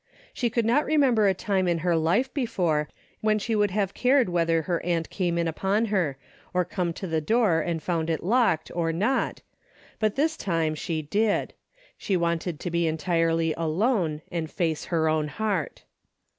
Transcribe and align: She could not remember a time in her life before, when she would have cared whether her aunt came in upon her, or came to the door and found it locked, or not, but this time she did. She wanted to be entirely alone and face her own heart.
She 0.33 0.49
could 0.49 0.65
not 0.65 0.83
remember 0.83 1.27
a 1.27 1.35
time 1.35 1.67
in 1.67 1.77
her 1.85 1.95
life 1.95 2.33
before, 2.33 2.89
when 3.19 3.37
she 3.37 3.55
would 3.55 3.69
have 3.69 3.93
cared 3.93 4.29
whether 4.29 4.63
her 4.63 4.81
aunt 4.83 5.11
came 5.11 5.37
in 5.37 5.47
upon 5.47 5.85
her, 5.93 6.17
or 6.55 6.65
came 6.65 6.91
to 6.93 7.05
the 7.05 7.21
door 7.21 7.59
and 7.59 7.83
found 7.83 8.09
it 8.09 8.23
locked, 8.23 8.71
or 8.73 8.91
not, 8.91 9.41
but 9.99 10.15
this 10.15 10.35
time 10.37 10.73
she 10.73 11.03
did. 11.03 11.53
She 11.99 12.17
wanted 12.17 12.59
to 12.61 12.71
be 12.71 12.87
entirely 12.87 13.53
alone 13.55 14.23
and 14.31 14.49
face 14.49 14.85
her 14.85 15.07
own 15.07 15.27
heart. 15.27 15.83